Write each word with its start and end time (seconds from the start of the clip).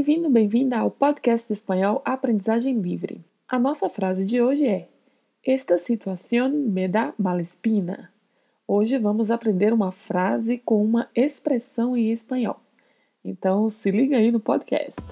Bem-vindo, 0.00 0.30
bem-vinda 0.30 0.78
ao 0.78 0.90
podcast 0.90 1.46
de 1.46 1.52
espanhol 1.52 2.00
Aprendizagem 2.06 2.80
Livre. 2.80 3.22
A 3.46 3.58
nossa 3.58 3.86
frase 3.90 4.24
de 4.24 4.40
hoje 4.40 4.66
é: 4.66 4.88
Esta 5.46 5.76
situação 5.76 6.48
me 6.48 6.88
dá 6.88 7.12
malespina. 7.18 8.10
Hoje 8.66 8.96
vamos 8.96 9.30
aprender 9.30 9.74
uma 9.74 9.92
frase 9.92 10.56
com 10.56 10.82
uma 10.82 11.06
expressão 11.14 11.94
em 11.94 12.10
espanhol. 12.12 12.58
Então 13.22 13.68
se 13.68 13.90
liga 13.90 14.16
aí 14.16 14.32
no 14.32 14.40
podcast. 14.40 15.02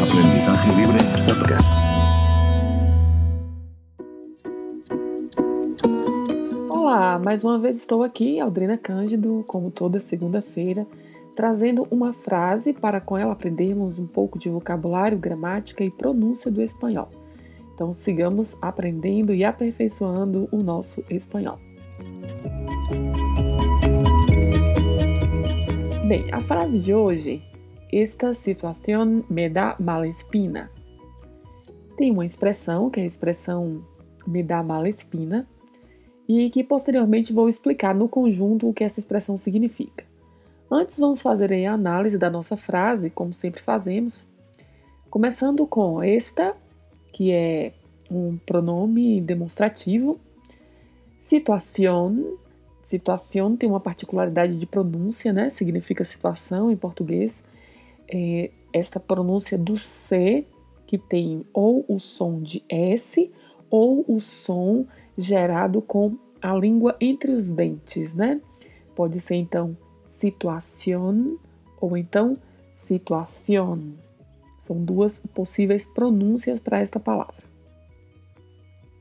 Aprendizagem 0.00 0.76
Livre 0.76 0.98
Podcast. 1.26 1.72
Olá, 6.70 7.18
mais 7.18 7.42
uma 7.42 7.58
vez 7.58 7.76
estou 7.76 8.04
aqui, 8.04 8.38
Aldrina 8.38 8.78
Cândido, 8.78 9.44
como 9.48 9.68
toda 9.68 9.98
segunda-feira, 9.98 10.86
trazendo 11.34 11.86
uma 11.90 12.12
frase 12.12 12.72
para 12.72 13.00
com 13.00 13.16
ela 13.16 13.32
aprendermos 13.32 13.98
um 13.98 14.06
pouco 14.06 14.38
de 14.38 14.48
vocabulário, 14.48 15.18
gramática 15.18 15.82
e 15.82 15.90
pronúncia 15.90 16.50
do 16.50 16.62
espanhol. 16.62 17.08
Então 17.74 17.94
sigamos 17.94 18.56
aprendendo 18.60 19.32
e 19.32 19.44
aperfeiçoando 19.44 20.48
o 20.52 20.58
nosso 20.58 21.02
espanhol. 21.10 21.58
Bem, 26.06 26.26
a 26.30 26.40
frase 26.40 26.78
de 26.78 26.94
hoje, 26.94 27.42
esta 27.92 28.34
situação 28.34 29.24
me 29.28 29.48
dá 29.48 29.76
mala 29.80 30.06
espina. 30.06 30.70
Tem 31.96 32.10
uma 32.10 32.26
expressão, 32.26 32.90
que 32.90 33.00
é 33.00 33.04
a 33.04 33.06
expressão 33.06 33.82
me 34.26 34.42
dá 34.42 34.62
mala 34.62 34.88
espina, 34.88 35.48
e 36.28 36.50
que 36.50 36.62
posteriormente 36.62 37.32
vou 37.32 37.48
explicar 37.48 37.94
no 37.94 38.08
conjunto 38.08 38.68
o 38.68 38.72
que 38.72 38.84
essa 38.84 39.00
expressão 39.00 39.36
significa. 39.36 40.11
Antes, 40.74 40.98
vamos 40.98 41.20
fazer 41.20 41.52
a 41.66 41.74
análise 41.74 42.16
da 42.16 42.30
nossa 42.30 42.56
frase, 42.56 43.10
como 43.10 43.30
sempre 43.34 43.60
fazemos, 43.60 44.26
começando 45.10 45.66
com 45.66 46.02
esta, 46.02 46.56
que 47.12 47.30
é 47.30 47.74
um 48.10 48.38
pronome 48.38 49.20
demonstrativo. 49.20 50.18
Situação. 51.20 52.38
Situação 52.86 53.54
tem 53.54 53.68
uma 53.68 53.80
particularidade 53.80 54.56
de 54.56 54.64
pronúncia, 54.64 55.30
né? 55.30 55.50
Significa 55.50 56.06
situação 56.06 56.70
em 56.70 56.76
português. 56.76 57.44
É 58.10 58.50
esta 58.72 58.98
pronúncia 58.98 59.58
do 59.58 59.76
C, 59.76 60.46
que 60.86 60.96
tem 60.96 61.42
ou 61.52 61.84
o 61.86 62.00
som 62.00 62.40
de 62.40 62.64
S 62.66 63.30
ou 63.68 64.06
o 64.08 64.18
som 64.18 64.86
gerado 65.18 65.82
com 65.82 66.16
a 66.40 66.54
língua 66.54 66.96
entre 66.98 67.30
os 67.30 67.50
dentes, 67.50 68.14
né? 68.14 68.40
Pode 68.96 69.20
ser 69.20 69.34
então 69.34 69.76
situación 70.22 71.36
ou 71.80 71.96
então 71.96 72.36
situación. 72.72 73.94
São 74.60 74.84
duas 74.84 75.20
possíveis 75.34 75.84
pronúncias 75.84 76.60
para 76.60 76.80
esta 76.80 77.00
palavra. 77.00 77.42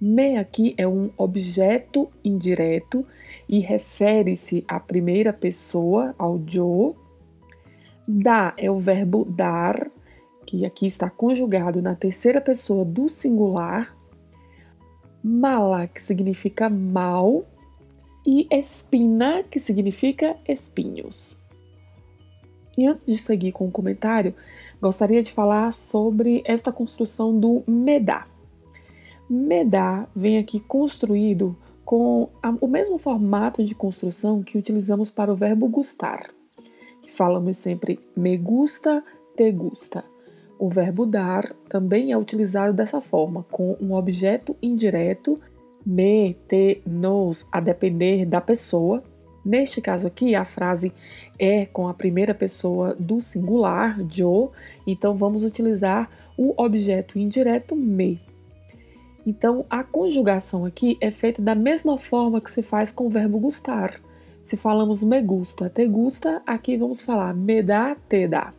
Me 0.01 0.37
aqui 0.37 0.73
é 0.77 0.87
um 0.87 1.11
objeto 1.15 2.09
indireto 2.25 3.05
e 3.47 3.59
refere-se 3.59 4.65
à 4.67 4.79
primeira 4.79 5.31
pessoa, 5.31 6.15
ao 6.17 6.39
yo. 6.39 6.95
Dá 8.07 8.55
é 8.57 8.71
o 8.71 8.79
verbo 8.79 9.23
dar, 9.23 9.91
que 10.47 10.65
aqui 10.65 10.87
está 10.87 11.07
conjugado 11.07 11.83
na 11.83 11.93
terceira 11.93 12.41
pessoa 12.41 12.83
do 12.83 13.07
singular. 13.07 13.95
Mala, 15.23 15.85
que 15.85 16.01
significa 16.01 16.67
mal, 16.67 17.45
e 18.25 18.47
espina, 18.51 19.43
que 19.43 19.59
significa 19.59 20.35
espinhos. 20.47 21.37
E 22.77 22.87
antes 22.87 23.05
de 23.05 23.17
seguir 23.17 23.51
com 23.51 23.67
o 23.67 23.71
comentário, 23.71 24.33
gostaria 24.81 25.21
de 25.21 25.31
falar 25.31 25.73
sobre 25.73 26.41
esta 26.45 26.71
construção 26.71 27.37
do 27.37 27.63
medá. 27.67 28.25
Medá 29.29 30.07
vem 30.15 30.37
aqui 30.37 30.59
construído 30.59 31.55
com 31.85 32.29
a, 32.41 32.55
o 32.61 32.67
mesmo 32.67 32.97
formato 32.97 33.63
de 33.63 33.75
construção 33.75 34.41
que 34.41 34.57
utilizamos 34.57 35.09
para 35.09 35.31
o 35.31 35.35
verbo 35.35 35.67
gustar, 35.67 36.29
que 37.01 37.11
falamos 37.11 37.57
sempre 37.57 37.99
me 38.15 38.37
gusta, 38.37 39.03
te 39.35 39.51
gusta. 39.51 40.03
O 40.57 40.69
verbo 40.69 41.05
dar 41.05 41.51
também 41.67 42.11
é 42.11 42.17
utilizado 42.17 42.73
dessa 42.73 43.01
forma, 43.01 43.43
com 43.49 43.75
um 43.81 43.93
objeto 43.93 44.55
indireto 44.61 45.39
me, 45.85 46.35
te, 46.47 46.81
nos, 46.85 47.47
a 47.51 47.59
depender 47.59 48.25
da 48.25 48.41
pessoa. 48.41 49.03
Neste 49.43 49.81
caso 49.81 50.05
aqui, 50.05 50.35
a 50.35 50.45
frase 50.45 50.91
é 51.39 51.65
com 51.65 51.87
a 51.87 51.93
primeira 51.93 52.33
pessoa 52.33 52.95
do 52.95 53.19
singular, 53.19 53.99
yo, 54.11 54.51
então 54.85 55.15
vamos 55.15 55.43
utilizar 55.43 56.09
o 56.37 56.53
objeto 56.61 57.17
indireto 57.17 57.75
me. 57.75 58.21
Então, 59.25 59.65
a 59.69 59.83
conjugação 59.83 60.65
aqui 60.65 60.97
é 61.01 61.09
feita 61.11 61.41
da 61.41 61.55
mesma 61.55 61.97
forma 61.97 62.41
que 62.41 62.51
se 62.51 62.61
faz 62.61 62.91
com 62.91 63.07
o 63.07 63.09
verbo 63.09 63.39
gustar. 63.39 63.99
Se 64.43 64.57
falamos 64.57 65.03
me 65.03 65.21
gusta, 65.21 65.69
te 65.69 65.87
gusta, 65.87 66.41
aqui 66.45 66.77
vamos 66.77 67.01
falar 67.01 67.33
me 67.33 67.61
dá, 67.61 67.95
te 68.09 68.27
dá. 68.27 68.53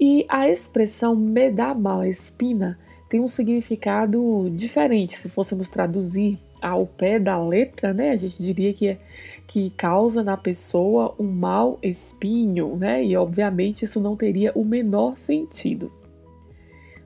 E 0.00 0.24
a 0.28 0.48
expressão 0.48 1.14
me 1.14 1.50
dá 1.50 1.74
mala 1.74 2.08
espina 2.08 2.78
tem 3.08 3.20
um 3.20 3.28
significado 3.28 4.50
diferente. 4.50 5.16
Se 5.16 5.28
fôssemos 5.28 5.68
traduzir 5.68 6.38
ao 6.60 6.86
pé 6.86 7.18
da 7.18 7.42
letra, 7.42 7.92
né, 7.92 8.10
a 8.10 8.16
gente 8.16 8.42
diria 8.42 8.72
que, 8.72 8.88
é, 8.88 8.98
que 9.46 9.70
causa 9.70 10.22
na 10.22 10.36
pessoa 10.36 11.14
um 11.18 11.30
mau 11.30 11.78
espinho, 11.82 12.76
né, 12.76 13.04
e 13.04 13.16
obviamente 13.16 13.84
isso 13.84 14.00
não 14.00 14.16
teria 14.16 14.52
o 14.54 14.64
menor 14.64 15.16
sentido. 15.16 15.92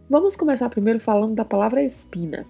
Vamos 0.09 0.37
começar 0.37 0.69
primeiro 0.69 0.99
falando 0.99 1.35
da 1.35 1.45
palavra 1.45 1.83
espina. 1.83 2.45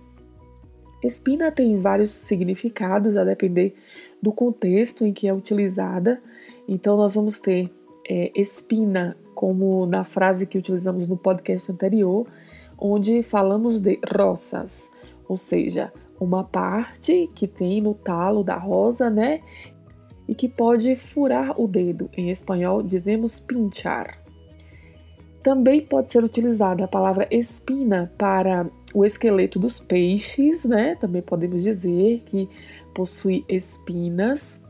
Espina 1.03 1.51
tem 1.51 1.81
vários 1.81 2.11
significados 2.11 3.17
a 3.17 3.25
depender 3.25 3.75
do 4.21 4.33
contexto 4.33 5.05
em 5.05 5.13
que 5.13 5.27
é 5.27 5.35
utilizada. 5.35 6.21
Então, 6.69 6.97
nós 6.97 7.15
vamos 7.15 7.41
ter 7.41 7.69
é, 8.09 8.31
espina, 8.35 9.17
como 9.35 9.85
na 9.87 10.05
frase 10.05 10.47
que 10.47 10.59
utilizamos 10.59 11.07
no 11.07 11.17
podcast 11.17 11.71
anterior, 11.73 12.27
onde 12.83 13.23
falamos 13.23 13.79
de 13.79 14.01
rosas, 14.13 14.91
ou 15.29 15.37
seja, 15.37 15.93
uma 16.21 16.43
parte 16.43 17.29
que 17.35 17.47
tem 17.47 17.81
no 17.81 17.95
talo 17.95 18.43
da 18.43 18.57
rosa, 18.57 19.09
né? 19.09 19.41
E 20.29 20.35
que 20.35 20.49
pode 20.49 20.97
furar 20.97 21.61
o 21.61 21.69
dedo. 21.69 22.11
Em 22.17 22.31
espanhol 22.31 22.83
dizemos 22.83 23.39
pinchar. 23.39 24.19
Também 25.43 25.81
pode 25.81 26.13
ser 26.13 26.25
utilizada 26.25 26.85
a 26.85 26.89
palavra 26.89 27.27
espina 27.31 28.13
para 28.19 28.69
o 28.95 29.05
esqueleto 29.05 29.59
dos 29.59 29.79
peixes, 29.79 30.65
né? 30.65 30.97
Também 30.97 31.23
podemos 31.23 31.63
dizer 31.63 32.23
que 32.27 32.49
possui 32.95 33.45
espinas. 33.49 34.61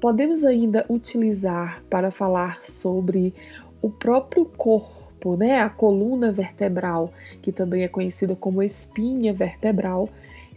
Podemos 0.00 0.44
ainda 0.44 0.84
utilizar 0.88 1.82
para 1.90 2.10
falar 2.10 2.60
sobre 2.64 3.34
o 3.82 3.90
próprio 3.90 4.46
corpo 4.46 5.09
corpo, 5.20 5.36
né? 5.36 5.60
A 5.60 5.68
coluna 5.68 6.32
vertebral, 6.32 7.12
que 7.42 7.52
também 7.52 7.82
é 7.82 7.88
conhecida 7.88 8.34
como 8.34 8.62
espinha 8.62 9.32
vertebral. 9.32 10.08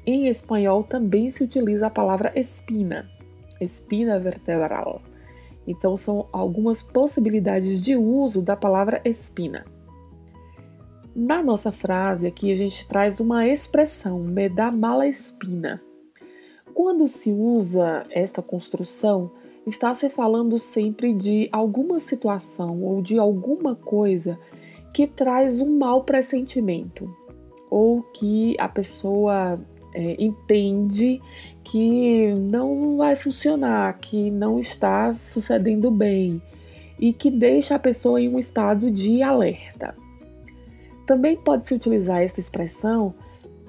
Em 0.06 0.28
espanhol 0.28 0.84
também 0.84 1.30
se 1.30 1.44
utiliza 1.44 1.88
a 1.88 1.90
palavra 1.90 2.32
espina, 2.36 3.10
espina 3.60 4.20
vertebral. 4.20 5.02
Então 5.68 5.96
são 5.96 6.28
algumas 6.32 6.82
possibilidades 6.82 7.84
de 7.84 7.96
uso 7.96 8.42
da 8.42 8.56
palavra 8.56 9.02
espina. 9.06 9.66
Na 11.16 11.44
nossa 11.44 11.72
frase 11.72 12.26
aqui 12.26 12.52
a 12.52 12.56
gente 12.56 12.88
traz 12.88 13.20
uma 13.20 13.48
expressão, 13.48 14.20
me 14.20 14.50
dá 14.50 14.72
mala 14.72 15.08
espina. 15.08 15.82
Quando 16.74 17.08
se 17.08 17.32
usa 17.32 18.04
esta 18.10 18.42
construção, 18.42 19.32
está 19.66 19.94
se 19.94 20.10
falando 20.10 20.60
sempre 20.60 21.14
de 21.14 21.48
alguma 21.52 22.00
situação 22.00 22.82
ou 22.82 23.02
de 23.02 23.18
alguma 23.18 23.76
coisa 23.76 24.38
que 24.94 25.08
traz 25.08 25.60
um 25.60 25.78
mau 25.78 26.04
pressentimento 26.04 27.14
ou 27.70 28.04
que 28.04 28.56
a 28.60 28.70
pessoa 28.70 29.56
é, 29.94 30.24
entende 30.24 31.20
que 31.64 32.34
não 32.36 32.98
vai 32.98 33.16
funcionar, 33.16 33.98
que 33.98 34.30
não 34.30 34.60
está 34.60 35.12
sucedendo 35.12 35.90
bem 35.90 36.42
e 37.00 37.12
que 37.12 37.32
deixa 37.32 37.76
a 37.76 37.80
pessoa 37.80 38.22
em 38.22 38.30
um 38.30 38.38
estado 38.38 38.92
de 38.92 39.24
alerta. 39.24 39.96
Também 41.08 41.36
pode 41.36 41.68
se 41.68 41.74
utilizar 41.74 42.22
esta 42.22 42.40
expressão 42.40 43.14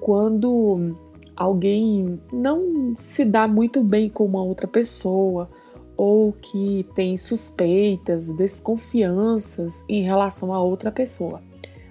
quando 0.00 0.94
alguém 1.34 2.20
não 2.32 2.94
se 2.98 3.24
dá 3.24 3.48
muito 3.48 3.82
bem 3.82 4.08
com 4.08 4.24
uma 4.24 4.42
outra 4.42 4.68
pessoa 4.68 5.48
ou 5.96 6.32
que 6.32 6.86
tem 6.94 7.16
suspeitas, 7.16 8.30
desconfianças 8.30 9.84
em 9.88 10.02
relação 10.02 10.52
a 10.52 10.60
outra 10.60 10.90
pessoa. 10.90 11.42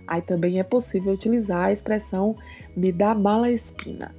Aí 0.07 0.21
também 0.21 0.59
é 0.59 0.63
possível 0.63 1.13
utilizar 1.13 1.65
a 1.65 1.71
expressão 1.71 2.35
me 2.75 2.91
dá 2.91 3.15
mala 3.15 3.49
espina. 3.49 4.13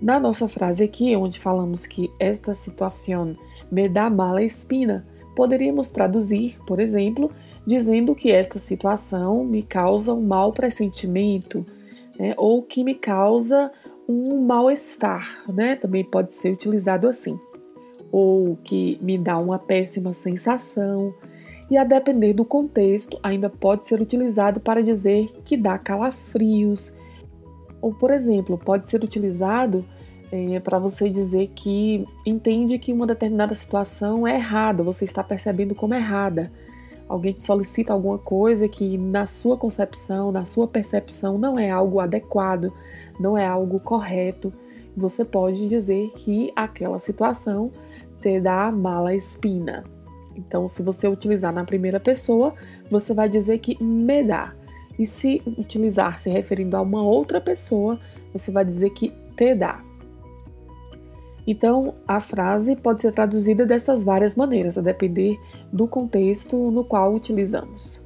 Na 0.00 0.18
nossa 0.18 0.48
frase 0.48 0.82
aqui, 0.82 1.14
onde 1.14 1.38
falamos 1.38 1.86
que 1.86 2.10
esta 2.18 2.54
situação 2.54 3.36
me 3.70 3.88
dá 3.88 4.08
mala 4.08 4.42
espina, 4.42 5.04
poderíamos 5.36 5.90
traduzir, 5.90 6.58
por 6.66 6.80
exemplo, 6.80 7.30
dizendo 7.66 8.14
que 8.14 8.30
esta 8.30 8.58
situação 8.58 9.44
me 9.44 9.62
causa 9.62 10.14
um 10.14 10.22
mau 10.22 10.52
pressentimento, 10.52 11.64
né? 12.18 12.34
ou 12.36 12.62
que 12.62 12.82
me 12.82 12.94
causa 12.94 13.70
um 14.08 14.40
mal-estar, 14.44 15.44
né? 15.48 15.76
Também 15.76 16.02
pode 16.02 16.34
ser 16.34 16.52
utilizado 16.52 17.06
assim. 17.06 17.38
Ou 18.10 18.56
que 18.56 18.98
me 19.00 19.16
dá 19.16 19.38
uma 19.38 19.58
péssima 19.58 20.12
sensação. 20.12 21.14
E 21.70 21.76
a 21.76 21.84
depender 21.84 22.32
do 22.32 22.44
contexto, 22.44 23.18
ainda 23.22 23.48
pode 23.48 23.86
ser 23.86 24.00
utilizado 24.00 24.60
para 24.60 24.82
dizer 24.82 25.30
que 25.44 25.56
dá 25.56 25.78
calafrios. 25.78 26.92
Ou, 27.80 27.94
por 27.94 28.10
exemplo, 28.10 28.58
pode 28.58 28.90
ser 28.90 29.04
utilizado 29.04 29.84
é, 30.32 30.58
para 30.60 30.78
você 30.78 31.08
dizer 31.08 31.50
que 31.54 32.04
entende 32.26 32.78
que 32.78 32.92
uma 32.92 33.06
determinada 33.06 33.54
situação 33.54 34.26
é 34.26 34.34
errada, 34.34 34.82
você 34.82 35.04
está 35.04 35.22
percebendo 35.22 35.74
como 35.74 35.94
errada 35.94 36.50
alguém 37.10 37.32
te 37.32 37.44
solicita 37.44 37.92
alguma 37.92 38.18
coisa 38.18 38.68
que 38.68 38.96
na 38.96 39.26
sua 39.26 39.56
concepção, 39.56 40.30
na 40.30 40.44
sua 40.46 40.68
percepção 40.68 41.36
não 41.36 41.58
é 41.58 41.68
algo 41.68 41.98
adequado, 41.98 42.72
não 43.18 43.36
é 43.36 43.44
algo 43.44 43.80
correto, 43.80 44.52
você 44.96 45.24
pode 45.24 45.68
dizer 45.68 46.12
que 46.14 46.52
aquela 46.54 47.00
situação 47.00 47.68
te 48.20 48.40
dá 48.40 48.70
mala 48.70 49.14
espina. 49.14 49.82
Então, 50.36 50.68
se 50.68 50.82
você 50.82 51.08
utilizar 51.08 51.52
na 51.52 51.64
primeira 51.64 51.98
pessoa, 51.98 52.54
você 52.90 53.12
vai 53.12 53.28
dizer 53.28 53.58
que 53.58 53.82
me 53.82 54.22
dá. 54.22 54.54
E 54.98 55.06
se 55.06 55.42
utilizar 55.46 56.18
se 56.18 56.30
referindo 56.30 56.76
a 56.76 56.82
uma 56.82 57.02
outra 57.02 57.40
pessoa, 57.40 57.98
você 58.32 58.50
vai 58.50 58.64
dizer 58.64 58.90
que 58.90 59.10
te 59.36 59.54
dá. 59.54 59.82
Então, 61.46 61.94
a 62.06 62.20
frase 62.20 62.76
pode 62.76 63.00
ser 63.00 63.12
traduzida 63.12 63.66
dessas 63.66 64.04
várias 64.04 64.36
maneiras, 64.36 64.76
a 64.76 64.82
depender 64.82 65.38
do 65.72 65.88
contexto 65.88 66.56
no 66.70 66.84
qual 66.84 67.14
utilizamos. 67.14 68.02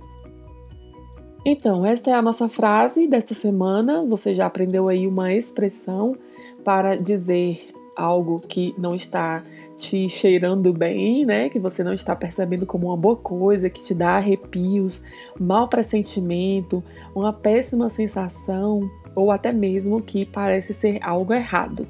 Então, 1.45 1.85
esta 1.85 2.11
é 2.11 2.15
a 2.15 2.23
nossa 2.23 2.49
frase 2.49 3.07
desta 3.07 3.35
semana. 3.35 4.05
Você 4.07 4.35
já 4.35 4.47
aprendeu 4.47 4.89
aí 4.89 5.07
uma 5.07 5.35
expressão 5.35 6.17
para 6.65 6.97
dizer 6.97 7.74
algo 7.97 8.41
que 8.41 8.75
não 8.79 8.95
está 8.95 9.45
te 9.77 10.09
cheirando 10.09 10.73
bem, 10.73 11.25
né? 11.25 11.49
Que 11.49 11.59
você 11.59 11.83
não 11.83 11.93
está 11.93 12.15
percebendo 12.15 12.67
como 12.67 12.89
uma 12.89 12.97
boa 12.97 13.17
coisa, 13.17 13.69
que 13.69 13.83
te 13.83 13.95
dá 13.95 14.17
arrepios, 14.17 15.03
mau 15.39 15.69
pressentimento, 15.69 16.83
uma 17.15 17.33
péssima 17.33 17.91
sensação 17.91 18.89
ou 19.17 19.31
até 19.31 19.53
mesmo 19.53 20.03
que 20.03 20.25
parece 20.25 20.75
ser 20.75 20.99
algo 21.03 21.33
errado. 21.33 21.87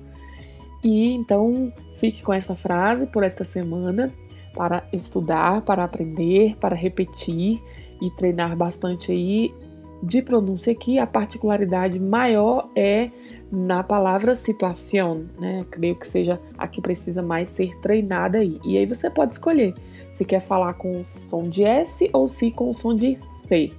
E 0.82 1.12
então 1.12 1.72
fique 1.96 2.22
com 2.22 2.32
essa 2.32 2.54
frase 2.54 3.06
por 3.06 3.22
esta 3.22 3.44
semana 3.44 4.12
para 4.54 4.84
estudar, 4.92 5.62
para 5.62 5.84
aprender, 5.84 6.56
para 6.56 6.76
repetir 6.76 7.60
e 8.00 8.10
treinar 8.10 8.56
bastante 8.56 9.10
aí 9.10 9.54
de 10.02 10.22
pronúncia 10.22 10.72
aqui. 10.72 10.98
A 10.98 11.06
particularidade 11.06 11.98
maior 11.98 12.68
é 12.74 13.10
na 13.50 13.82
palavra 13.82 14.34
situação, 14.34 15.24
né? 15.38 15.64
Creio 15.70 15.96
que 15.96 16.06
seja 16.06 16.40
a 16.58 16.66
que 16.66 16.80
precisa 16.80 17.22
mais 17.22 17.48
ser 17.48 17.78
treinada 17.80 18.38
aí. 18.38 18.60
E 18.64 18.76
aí 18.76 18.86
você 18.86 19.08
pode 19.08 19.32
escolher 19.32 19.74
se 20.12 20.24
quer 20.24 20.40
falar 20.40 20.74
com 20.74 21.00
o 21.00 21.04
som 21.04 21.48
de 21.48 21.64
S 21.64 22.08
ou 22.12 22.28
se 22.28 22.50
com 22.50 22.70
o 22.70 22.74
som 22.74 22.94
de 22.94 23.18
C. 23.48 23.72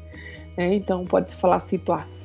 Né? 0.58 0.76
Então 0.76 1.04
pode 1.04 1.30
se 1.30 1.36
falar 1.36 1.60
situação 1.60 2.16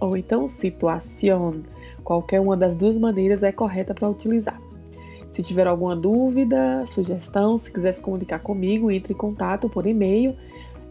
ou 0.00 0.16
então 0.16 0.48
situação. 0.48 1.62
Qualquer 2.02 2.40
uma 2.40 2.56
das 2.56 2.74
duas 2.74 2.96
maneiras 2.96 3.42
é 3.42 3.52
correta 3.52 3.94
para 3.94 4.08
utilizar. 4.08 4.60
Se 5.30 5.42
tiver 5.42 5.66
alguma 5.66 5.96
dúvida, 5.96 6.84
sugestão, 6.86 7.56
se 7.56 7.72
quiser 7.72 7.92
se 7.92 8.00
comunicar 8.00 8.40
comigo, 8.40 8.90
entre 8.90 9.14
em 9.14 9.16
contato 9.16 9.68
por 9.68 9.86
e-mail. 9.86 10.36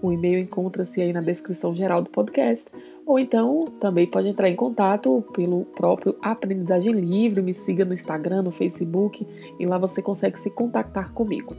O 0.01 0.11
e-mail 0.11 0.39
encontra-se 0.39 1.01
aí 1.01 1.13
na 1.13 1.19
descrição 1.19 1.75
geral 1.75 2.01
do 2.01 2.09
podcast. 2.09 2.69
Ou 3.05 3.19
então 3.19 3.65
também 3.79 4.07
pode 4.07 4.29
entrar 4.29 4.49
em 4.49 4.55
contato 4.55 5.23
pelo 5.33 5.65
próprio 5.65 6.15
Aprendizagem 6.21 6.93
Livre. 6.93 7.41
Me 7.41 7.53
siga 7.53 7.85
no 7.85 7.93
Instagram, 7.93 8.43
no 8.43 8.51
Facebook 8.51 9.25
e 9.59 9.65
lá 9.65 9.77
você 9.77 10.01
consegue 10.01 10.39
se 10.39 10.49
contactar 10.49 11.13
comigo. 11.13 11.55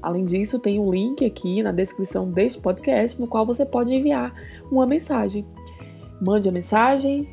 Além 0.00 0.24
disso, 0.24 0.58
tem 0.58 0.78
um 0.78 0.90
link 0.90 1.24
aqui 1.24 1.62
na 1.62 1.72
descrição 1.72 2.30
deste 2.30 2.60
podcast 2.60 3.18
no 3.20 3.26
qual 3.26 3.46
você 3.46 3.64
pode 3.64 3.92
enviar 3.92 4.34
uma 4.70 4.86
mensagem. 4.86 5.46
Mande 6.20 6.48
a 6.48 6.52
mensagem, 6.52 7.26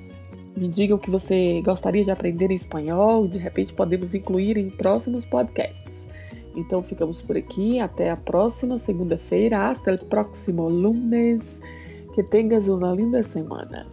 me 0.57 0.67
diga 0.67 0.95
o 0.95 0.97
que 0.97 1.09
você 1.09 1.61
gostaria 1.61 2.03
de 2.03 2.11
aprender 2.11 2.49
em 2.49 2.55
espanhol, 2.55 3.27
de 3.27 3.37
repente 3.37 3.73
podemos 3.73 4.15
incluir 4.15 4.57
em 4.57 4.69
próximos 4.69 5.25
podcasts. 5.25 6.07
Então 6.55 6.83
ficamos 6.83 7.21
por 7.21 7.37
aqui, 7.37 7.79
até 7.79 8.09
a 8.09 8.17
próxima 8.17 8.77
segunda-feira, 8.77 9.69
hasta 9.69 9.91
el 9.91 9.99
próximo 9.99 10.67
lunes. 10.67 11.61
Que 12.13 12.23
tenhas 12.23 12.67
uma 12.67 12.93
linda 12.93 13.23
semana. 13.23 13.87